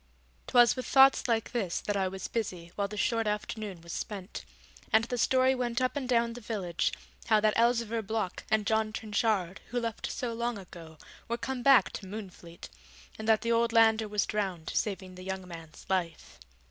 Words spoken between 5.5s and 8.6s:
went up and down the village, how that Elzevir Block